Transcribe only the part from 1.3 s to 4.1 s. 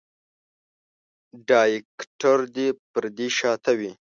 ډايرکټر د پردې شاته وي.